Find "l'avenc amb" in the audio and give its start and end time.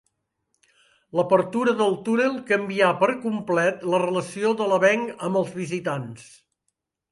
4.75-5.43